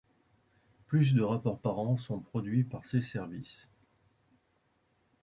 Plus 0.87 1.13
de 1.13 1.21
rapports 1.21 1.59
par 1.59 1.77
an 1.77 1.95
sont 1.95 2.19
produits 2.21 2.63
par 2.63 2.83
ses 2.87 3.03
services. 3.03 3.67